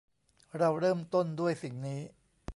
[0.57, 1.99] เราเริ่มต้นด้วยสิ่งนี้